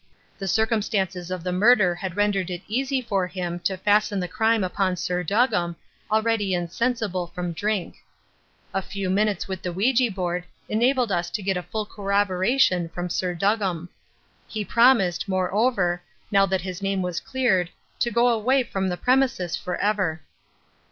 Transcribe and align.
The 0.39 0.47
circumstances 0.47 1.29
of 1.29 1.43
the 1.43 1.51
murder 1.51 1.93
had 1.93 2.17
rendered 2.17 2.49
it 2.49 2.63
easy 2.67 3.03
for 3.03 3.27
him 3.27 3.59
to 3.59 3.77
fasten 3.77 4.19
the 4.19 4.27
crime 4.27 4.63
upon 4.63 4.95
Sir 4.95 5.23
Duggam, 5.23 5.75
already 6.11 6.55
insensible 6.55 7.27
from 7.27 7.53
drink. 7.53 7.97
A 8.73 8.81
few 8.81 9.11
minutes 9.11 9.47
with 9.47 9.61
the 9.61 9.71
ouija 9.71 10.09
board 10.11 10.45
enabled 10.67 11.11
us 11.11 11.29
to 11.29 11.43
get 11.43 11.55
a 11.55 11.61
full 11.61 11.85
corroboration 11.85 12.89
from 12.89 13.11
Sir 13.11 13.35
Duggam. 13.35 13.89
He 14.47 14.65
promised, 14.65 15.27
moreover, 15.29 16.01
now 16.31 16.47
that 16.47 16.61
his 16.61 16.81
name 16.81 17.03
was 17.03 17.19
cleared, 17.19 17.69
to 17.99 18.09
go 18.09 18.29
away 18.29 18.63
from 18.63 18.89
the 18.89 18.97
premises 18.97 19.55
for 19.55 19.75
ever. 19.75 20.23